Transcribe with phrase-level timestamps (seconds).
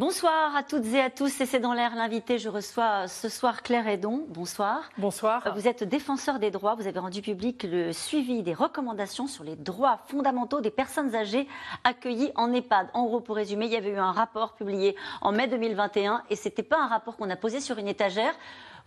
[0.00, 2.38] Bonsoir à toutes et à tous, c'est dans l'air l'invité.
[2.38, 4.24] Je reçois ce soir Claire Edon.
[4.28, 4.88] Bonsoir.
[4.96, 5.52] Bonsoir.
[5.54, 6.74] Vous êtes défenseur des droits.
[6.74, 11.46] Vous avez rendu public le suivi des recommandations sur les droits fondamentaux des personnes âgées
[11.84, 12.88] accueillies en EHPAD.
[12.94, 16.34] En gros, pour résumer, il y avait eu un rapport publié en mai 2021 et
[16.36, 18.32] ce n'était pas un rapport qu'on a posé sur une étagère.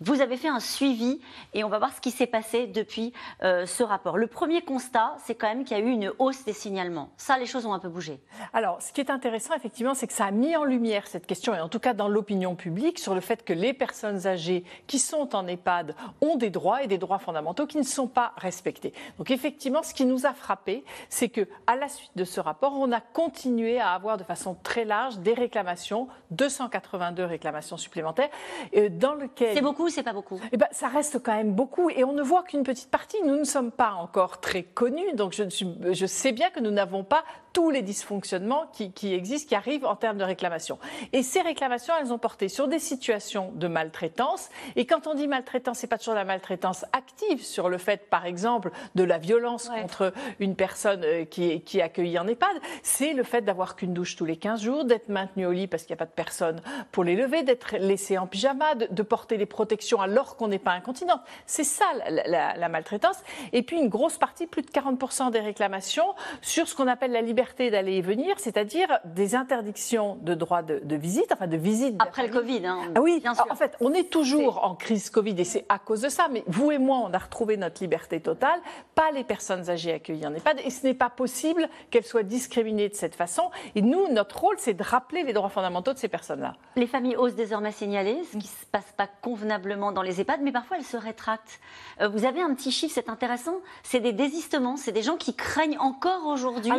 [0.05, 1.21] Vous avez fait un suivi
[1.53, 4.17] et on va voir ce qui s'est passé depuis euh, ce rapport.
[4.17, 7.11] Le premier constat, c'est quand même qu'il y a eu une hausse des signalements.
[7.15, 8.19] Ça, les choses ont un peu bougé.
[8.51, 11.55] Alors, ce qui est intéressant, effectivement, c'est que ça a mis en lumière cette question,
[11.55, 14.99] et en tout cas dans l'opinion publique, sur le fait que les personnes âgées qui
[14.99, 18.91] sont en EHPAD ont des droits et des droits fondamentaux qui ne sont pas respectés.
[19.17, 22.73] Donc, effectivement, ce qui nous a frappé, c'est que à la suite de ce rapport,
[22.77, 28.29] on a continué à avoir de façon très large des réclamations, 282 réclamations supplémentaires,
[28.75, 29.55] euh, dans lesquelles...
[29.55, 32.21] C'est beaucoup c'est pas beaucoup eh ben, Ça reste quand même beaucoup et on ne
[32.23, 33.17] voit qu'une petite partie.
[33.23, 35.43] Nous ne sommes pas encore très connus, donc je,
[35.91, 39.95] je sais bien que nous n'avons pas tous les dysfonctionnements qui, existent, qui arrivent en
[39.95, 40.79] termes de réclamations.
[41.13, 44.49] Et ces réclamations, elles ont porté sur des situations de maltraitance.
[44.75, 48.25] Et quand on dit maltraitance, c'est pas toujours la maltraitance active, sur le fait, par
[48.25, 52.57] exemple, de la violence contre une personne euh, qui est, qui est accueillie en EHPAD.
[52.81, 55.83] C'est le fait d'avoir qu'une douche tous les 15 jours, d'être maintenu au lit parce
[55.83, 56.59] qu'il n'y a pas de personne
[56.91, 60.71] pour les lever, d'être laissé en pyjama, de, porter des protections alors qu'on n'est pas
[60.71, 61.21] incontinent.
[61.45, 63.17] C'est ça la, la maltraitance.
[63.51, 67.21] Et puis une grosse partie, plus de 40% des réclamations sur ce qu'on appelle la
[67.21, 71.95] liberté d'aller et venir, c'est-à-dire des interdictions de droit de, visite, enfin de visite.
[71.99, 73.45] Après le Covid, hein, ah oui, bien sûr.
[73.49, 76.27] En fait, on est toujours en crise Covid et c'est à cause de ça.
[76.31, 78.59] Mais vous et moi, on a retrouvé notre liberté totale,
[78.95, 80.61] pas les personnes âgées accueillies en EHPAD.
[80.63, 83.51] Et ce n'est pas possible qu'elles soient discriminées de cette façon.
[83.75, 86.55] Et nous, notre rôle, c'est de rappeler les droits fondamentaux de ces personnes-là.
[86.75, 90.41] Les familles osent désormais signaler ce qui ne se passe pas convenablement dans les EHPAD,
[90.41, 91.59] mais parfois elles se rétractent.
[92.01, 93.55] Euh, vous avez un petit chiffre, c'est intéressant.
[93.83, 96.71] C'est des désistements, c'est des gens qui craignent encore aujourd'hui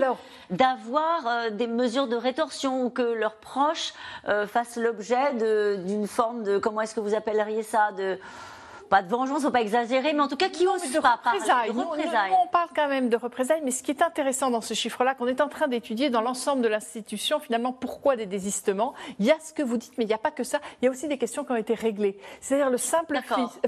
[0.57, 3.93] d'avoir euh, des mesures de rétorsion ou que leurs proches
[4.29, 5.35] euh, fassent l'objet
[5.85, 8.19] d'une forme de, comment est-ce que vous appelleriez ça, de
[8.94, 11.81] pas de vengeance, faut pas exagérer, mais en tout cas qui n'osent pas parler de
[11.81, 12.31] représailles.
[12.31, 15.27] on parle quand même de représailles, mais ce qui est intéressant dans ce chiffre-là, qu'on
[15.27, 18.94] est en train d'étudier dans l'ensemble de l'institution, finalement, pourquoi des désistements?
[19.19, 20.60] Il y a ce que vous dites, mais il n'y a pas que ça.
[20.81, 22.16] Il y a aussi des questions qui ont été réglées.
[22.41, 23.19] C'est-à-dire le simple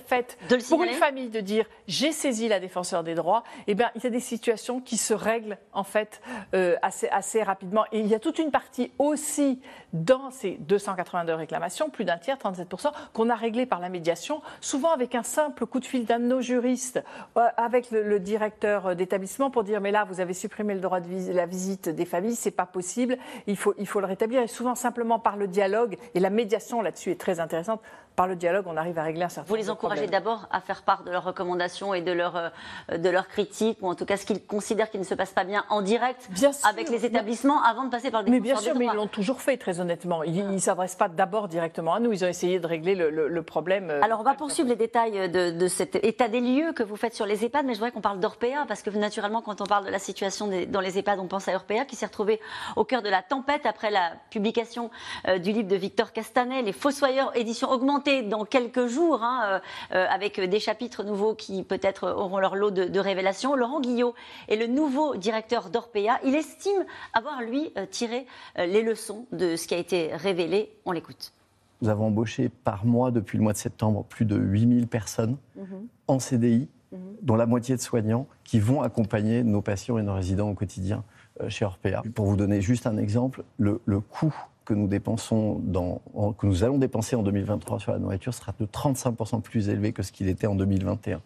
[0.06, 3.91] fait de pour une famille de dire j'ai saisi la défenseur des droits, eh bien,
[3.97, 6.20] il y a des situations qui se règlent en fait
[6.54, 7.84] euh, assez, assez rapidement.
[7.91, 9.60] Et il y a toute une partie aussi
[9.93, 14.93] dans ces 282 réclamations, plus d'un tiers, 37%, qu'on a réglé par la médiation, souvent
[14.93, 17.03] avec un simple coup de fil d'un de nos juristes
[17.37, 21.32] euh, avec le, directeur d'établissement pour dire mais là vous avez supprimé le droit de
[21.32, 24.75] la visite des familles, c'est pas possible, il faut, il faut le rétablir et souvent
[24.75, 27.81] simplement par le dialogue et la médiation là-dessus est très intéressante.
[28.16, 30.82] Par le dialogue, on arrive à régler un certain Vous les encouragez d'abord à faire
[30.84, 34.16] part de leurs recommandations et de leurs euh, de leurs critiques, ou en tout cas
[34.16, 36.28] ce qu'ils considèrent qu'il ne se passe pas bien en direct
[36.65, 39.43] avec les établissements avant de passer par le Mais bien sûr, mais ils l'ont toujours
[39.43, 40.22] fait, très honnêtement.
[40.22, 43.43] Ils ne s'adressent pas d'abord directement à nous, ils ont essayé de régler le, le
[43.43, 43.91] problème.
[43.91, 47.15] Euh, Alors on va poursuivre les détails de, cet état des lieux que vous faites
[47.15, 49.84] sur les EHPAD, mais je voudrais qu'on parle d'Orpea, parce que naturellement, quand on parle
[49.84, 52.41] de la situation dans les EHPAD, on pense à Orpea, qui s'est retrouvé
[52.77, 54.91] au cœur de la tempête après la publication
[55.29, 59.59] euh, du livre de Victor Castanet, Les Fossoyeurs, édition augmentée dans quelques jours, hein, euh,
[59.97, 63.55] euh, avec des chapitres nouveaux qui peut-être auront leur lot de, de, révélations.
[63.55, 64.15] Laurent Guillot
[64.49, 66.19] est le nouveau directeur d'Orpea.
[66.25, 70.73] Il estime avoir, lui, tiré les leçons de ce qui a été révélé.
[70.87, 71.33] On l'écoute.
[71.82, 75.88] Nous avons embauché par mois depuis le mois de septembre plus de 8000 personnes mhm.
[76.09, 76.98] en CDI, mhm.
[77.22, 81.04] dont la moitié de soignants, qui vont accompagner nos patients et nos résidents au quotidien
[81.41, 82.03] euh, chez Orpea.
[82.14, 86.00] Pour vous donner juste un exemple, le, coût que nous dépensons dans,
[86.38, 90.03] que nous allons dépenser en 2023 sur la nourriture sera de 35% plus élevé que
[90.03, 91.20] ce qu'il était en 2021.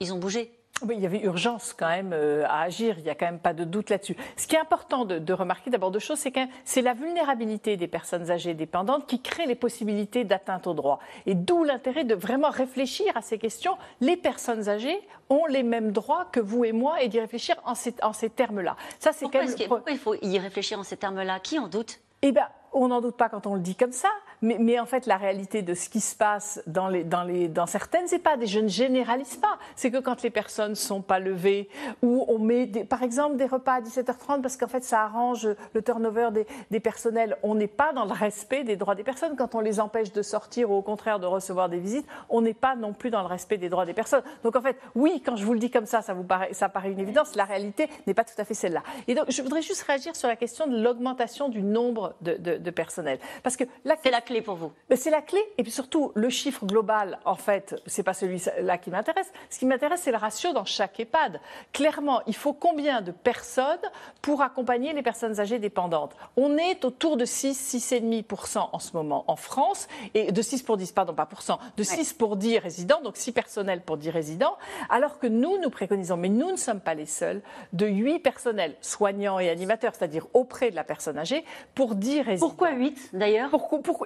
[0.00, 0.57] Ils ont bougé
[0.90, 3.52] il y avait urgence quand même euh, à agir, il n'y a quand même pas
[3.52, 4.16] de doute là-dessus.
[4.36, 7.86] Ce qui est important de, remarquer d'abord deux choses, c'est que c'est la vulnérabilité des
[7.86, 10.98] personnes âgées dépendantes qui crée les possibilités d'atteinte aux droits.
[11.26, 13.76] Et d'où l'intérêt de vraiment réfléchir à ces questions.
[14.00, 17.74] Les personnes âgées ont les mêmes droits que vous et moi et d'y réfléchir en
[17.74, 18.76] ces, en ces termes-là.
[18.98, 21.38] Ça, c'est pourquoi, pourquoi il faut y réfléchir en ces termes-là?
[21.40, 22.00] Qui en doute?
[22.22, 24.10] Eh bien, on n'en doute pas quand on le dit comme ça,
[24.40, 28.60] mais, en fait, la réalité de ce qui se passe dans, certaines EHPAD, et je
[28.60, 31.68] ne généralise pas, c'est que quand les personnes ne sont pas levées,
[32.02, 35.82] ou on met, par exemple, des repas à 17h30 parce qu'en fait, ça arrange le
[35.82, 36.30] turnover
[36.70, 39.34] des, personnels, on n'est pas dans le respect des droits des personnes.
[39.36, 42.54] Quand on les empêche de sortir ou au contraire de recevoir des visites, on n'est
[42.54, 44.22] pas non plus dans le respect des droits des personnes.
[44.44, 47.00] Donc en fait, oui, quand je vous le dis comme ça, ça vous paraît une
[47.00, 47.34] évidence.
[47.34, 48.82] La réalité n'est pas tout à fait celle-là.
[49.08, 52.70] Et donc, je voudrais juste réagir sur la question de l'augmentation du nombre de, de,
[52.70, 53.18] personnel.
[53.42, 53.64] Parce que
[54.02, 54.72] c'est la clé pour vous.
[54.94, 55.40] C'est la clé.
[55.56, 59.30] Et puis surtout, le chiffre global, en fait, c'est pas celui-là qui m'intéresse.
[59.50, 61.40] Ce qui m'intéresse, c'est le ratio dans chaque EHPAD.
[61.72, 63.78] Clairement, il faut combien de personnes
[64.22, 66.16] pour accompagner les personnes âgées dépendantes?
[66.36, 70.76] On est autour de 6, 6,5% en ce moment en France, et de 6 pour
[70.76, 74.10] 10, pardon, pas pour cent, de 6 pour 10 résidents, donc 6 personnels pour 10
[74.10, 74.56] résidents,
[74.90, 78.76] alors que nous, nous préconisons, mais nous ne sommes pas les seuls, de 8 personnels
[78.80, 81.44] soignants et animateurs, c'est-à-dire auprès de la personne âgée,
[81.74, 82.47] pour 10 résidents.
[82.48, 83.50] Pourquoi 8 d'ailleurs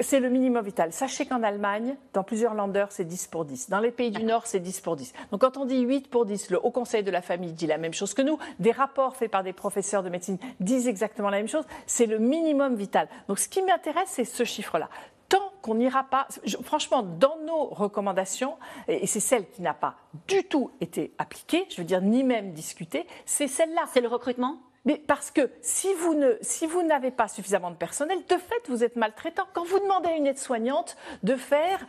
[0.00, 0.92] C'est le minimum vital.
[0.92, 3.70] Sachez qu'en Allemagne, dans plusieurs landers, c'est 10 pour 10.
[3.70, 5.12] Dans les pays du Nord, c'est 10 pour 10.
[5.30, 7.78] Donc quand on dit 8 pour 10, le Haut Conseil de la famille dit la
[7.78, 8.38] même chose que nous.
[8.58, 11.64] Des rapports faits par des professeurs de médecine disent exactement la même chose.
[11.86, 13.08] C'est le minimum vital.
[13.28, 14.88] Donc ce qui m'intéresse, c'est ce chiffre-là
[15.28, 16.26] tant qu'on n'ira pas,
[16.62, 18.56] franchement, dans nos recommandations,
[18.86, 19.94] et c'est celle qui n'a pas
[20.28, 23.84] du tout été appliquée, je veux dire, ni même discutée, c'est celle-là.
[23.94, 24.58] C'est le recrutement?
[24.84, 28.68] Mais parce que si vous, ne, si vous n'avez pas suffisamment de personnel, de fait,
[28.68, 29.44] vous êtes maltraitant.
[29.52, 31.86] Quand vous demandez à une aide-soignante de faire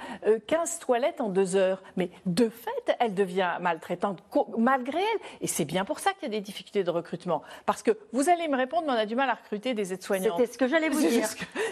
[0.48, 4.20] 15 euh, toilettes en deux heures, mais de fait, elle devient maltraitante
[4.58, 5.20] malgré elle.
[5.42, 7.42] Et c'est bien pour ça qu'il y a des difficultés de recrutement.
[7.66, 10.38] Parce que vous allez me répondre, mais on a du mal à recruter des aides-soignantes.
[10.38, 11.28] C'était ce que j'allais vous dire.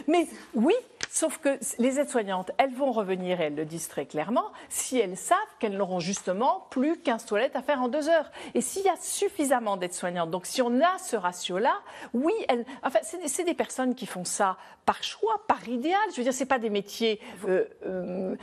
[0.07, 0.75] Mais oui,
[1.11, 5.17] sauf que les aides-soignantes, elles vont revenir, et elles le disent très clairement, si elles
[5.17, 8.31] savent qu'elles n'auront justement plus 15 toilettes à faire en deux heures.
[8.53, 11.73] Et s'il y a suffisamment d'aides-soignantes, donc si on a ce ratio-là,
[12.13, 12.33] oui,
[12.81, 15.99] enfin, c'est des personnes qui font ça par choix, par idéal.
[16.11, 18.35] Je veux dire, c'est pas des métiers euh, euh,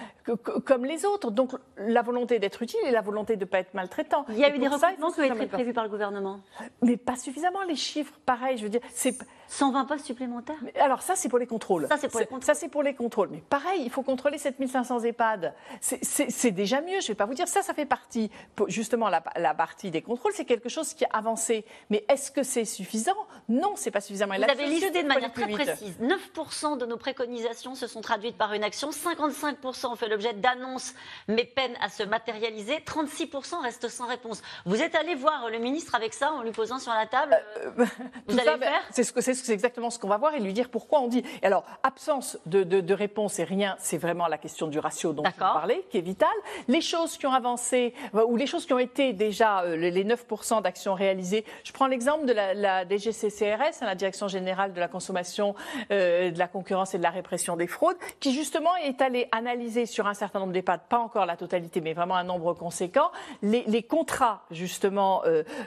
[0.65, 1.31] comme les autres.
[1.31, 4.25] Donc, la volonté d'être utile et la volonté de ne pas être maltraitant.
[4.29, 6.41] Il y a eu des recrutements qui ont été prévus par le gouvernement.
[6.82, 7.62] Mais pas suffisamment.
[7.62, 8.59] Les chiffres, pareil.
[8.59, 9.17] Je veux dire, c'est
[9.49, 10.59] 120 postes supplémentaires?
[10.79, 11.87] Alors ça, c'est pour les contrôles.
[11.88, 12.44] Ça, c'est pour les contrôles.
[12.44, 13.28] Ça, c'est pour les contrôles.
[13.31, 15.55] Mais pareil, il faut contrôler 7500 EHPAD.
[15.81, 17.49] C'est déjà mieux, je ne vais pas vous dire.
[17.49, 18.31] Ça, ça fait partie,
[18.66, 21.64] justement, la, la partie des contrôles, c'est quelque chose qui a avancé.
[21.90, 23.16] Mais est-ce que c'est suffisant?
[23.49, 24.34] Non, c'est pas suffisamment.
[24.37, 25.96] Vous avez listé de manière très précise.
[26.00, 28.90] 9% de nos préconisations se sont traduites par une action.
[28.90, 30.94] 55% ont fait l'objet d'annonces,
[31.28, 32.78] mais peinent à se matérialiser.
[32.87, 34.43] 36% restent sans réponse.
[34.66, 37.70] Vous êtes allé voir le ministre avec ça en lui posant sur la table euh,
[37.78, 37.87] euh,
[38.28, 38.82] Vous allez le faire?
[38.90, 41.22] C'est ce que exactement ce qu'on va voir et lui dire pourquoi on dit.
[41.43, 45.85] Alors, absence de, réponse et rien, c'est vraiment la question du ratio dont vous parlez,
[45.91, 46.29] qui est vitale.
[46.67, 50.05] Les choses qui ont avancé, euh, ou les choses qui ont été déjà euh, les
[50.05, 54.89] 9% d'actions réalisées, je prends l'exemple de la, DGCCRS, hein, la Direction Générale de la
[54.89, 55.55] Consommation,
[55.93, 59.87] euh, de la Concurrence et de la Répression des Fraudes, qui justement est allée analyser
[59.87, 63.11] sur un certain nombre d'EHPAD, pas encore la totalité, mais vraiment un nombre conséquent,
[63.43, 65.23] les, contrats justement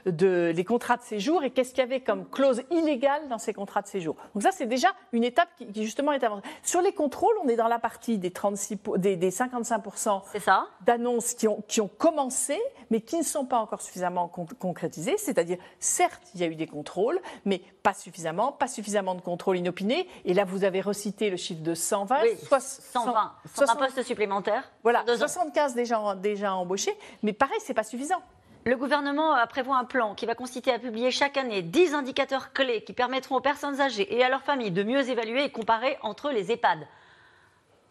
[0.06, 3.54] de les contrats de séjour et qu'est-ce qu'il y avait comme clause illégale dans ces
[3.54, 4.16] contrats contrat de séjour.
[4.34, 6.42] Donc ça, c'est déjà une étape qui, justement est avancée.
[6.72, 10.22] Sur les contrôles, on est dans la partie des, 36, des, des 55%
[10.86, 12.58] d'annonces qui ont, qui ont commencé,
[12.90, 15.18] mais qui ne sont pas encore suffisamment concrétisées.
[15.18, 19.58] C'est-à-dire, certes, il y a eu des contrôles, mais pas suffisamment, pas suffisamment de contrôles
[19.58, 20.08] inopinés.
[20.24, 22.22] Et là, vous avez recité le chiffre de 120.
[22.24, 24.72] Oui, 120, 120 postes supplémentaires.
[24.84, 28.22] Voilà, 75 déjà, déjà embauchés, mais pareil, c'est pas suffisant.
[28.64, 32.84] Le gouvernement prévoit un plan qui va consister à publier chaque année 10 indicateurs clés
[32.84, 36.30] qui permettront aux personnes âgées et à leurs familles de mieux évaluer et comparer entre
[36.30, 36.88] les EHPAD.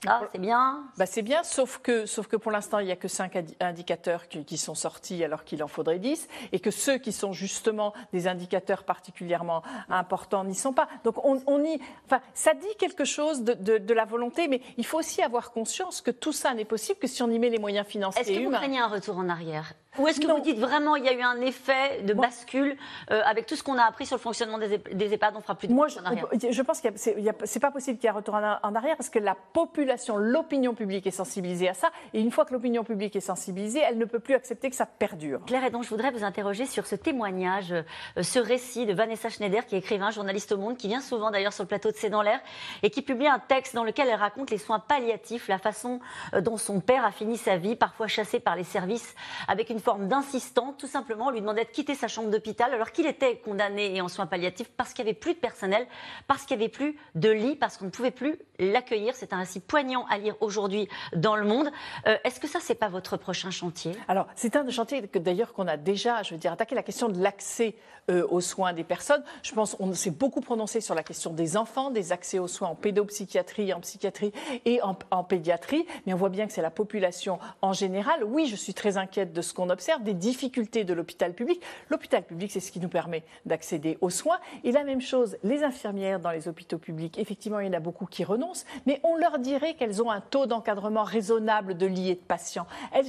[0.07, 0.85] Ah, c'est bien.
[0.97, 4.29] Bah, c'est bien, sauf que, sauf que pour l'instant, il n'y a que 5 indicateurs
[4.29, 8.27] qui, sont sortis alors qu'il en faudrait 10, et que ceux qui sont justement des
[8.27, 10.89] indicateurs particulièrement importants n'y sont pas.
[11.05, 15.21] Donc on, y, enfin, ça dit quelque chose de, la volonté, mais il faut aussi
[15.21, 18.23] avoir conscience que tout ça n'est possible que si on y met les moyens financiers
[18.23, 19.75] Est-ce que vous craignez un retour en arrière?
[19.99, 22.77] Ou est-ce que vous dites vraiment il y a eu un effet de bascule
[23.11, 25.67] euh, avec tout ce qu'on a appris sur le fonctionnement des, EHPAD On fera plus
[25.67, 26.29] de Moi, je, en arrière.
[26.33, 29.19] je pense que c'est pas possible qu'il y ait un retour en, arrière parce que
[29.19, 31.91] la population, l'opinion publique est sensibilisée à ça.
[32.15, 34.87] Et une fois que l'opinion publique est sensibilisée, elle ne peut plus accepter que ça
[34.87, 35.41] perdure.
[35.47, 39.29] Claire, et donc je voudrais vous interroger sur ce témoignage, euh, ce récit de Vanessa
[39.29, 41.97] Schneider, qui est écrivain, journaliste au Monde, qui vient souvent d'ailleurs sur le plateau de
[41.97, 42.41] C'est dans l'air,
[42.85, 45.99] et qui publie un texte dans lequel elle raconte les soins palliatifs, la façon
[46.35, 49.17] euh, dont son père a fini sa vie, parfois chassé par les services,
[49.49, 52.93] avec une forme d'insistance tout simplement, on lui demandait de quitter sa chambre d'hôpital alors
[52.93, 55.87] qu'il était condamné et en soins palliatifs parce qu'il n'y avait plus de personnel,
[56.27, 59.15] parce qu'il n'y avait plus de lit, parce qu'on ne pouvait plus l'accueillir.
[59.15, 61.71] C'est un récit poignant à lire aujourd'hui dans le monde.
[62.07, 63.93] Euh, est-ce que ça, c'est pas votre prochain chantier?
[64.09, 67.09] Alors, c'est un chantier que d'ailleurs qu'on a déjà, je veux dire, attaqué la question
[67.09, 67.75] de l'accès
[68.11, 69.23] euh, aux soins des personnes.
[69.43, 72.69] Je pense qu'on s'est beaucoup prononcé sur la question des enfants, des accès aux soins
[72.69, 74.33] en pédopsychiatrie, en psychiatrie
[74.65, 78.25] et en, en pédiatrie, mais on voit bien que c'est la population en général.
[78.25, 81.63] Oui, je suis très inquiète de ce qu'on observe, des difficultés de l'hôpital public.
[81.89, 84.39] L'hôpital public, c'est ce qui nous permet d'accéder aux soins.
[84.65, 87.81] Et la même chose, les infirmières dans les hôpitaux publics, effectivement, il y en a
[87.81, 92.11] beaucoup qui renoncent, mais on leur dirait qu'elles ont un taux d'encadrement raisonnable de lits
[92.11, 92.67] et de patients.
[92.93, 93.07] Elles,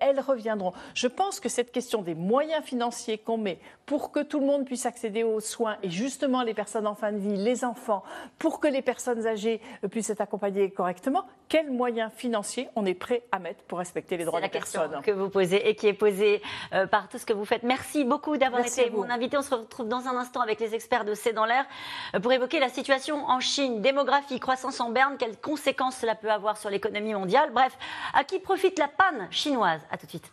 [0.00, 0.72] elles reviendront.
[0.94, 4.64] Je pense que cette question des moyens financiers qu'on met pour que tout le monde
[4.64, 8.02] puisse accéder aux soins et justement les personnes en fin de vie, les enfants,
[8.38, 13.22] pour que les personnes âgées puissent être accompagnées correctement, quels moyens financiers on est prêt
[13.32, 16.42] à mettre pour respecter les droits des personnes que vous posez et qui est posée
[16.72, 17.62] euh, par tout ce que vous faites.
[17.62, 19.36] Merci beaucoup d'avoir été mon invité.
[19.36, 21.64] On se retrouve dans un instant avec les experts de C'est dans l'air
[22.14, 26.30] euh, pour évoquer la situation en Chine, démographie, croissance en berne, quelles conséquences cela peut
[26.30, 27.50] avoir sur l'économie mondiale.
[27.52, 27.76] Bref,
[28.14, 29.80] à qui profite la panne chinoise?
[29.90, 30.32] À tout de suite.